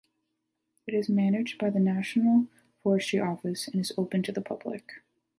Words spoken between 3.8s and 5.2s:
open to the public.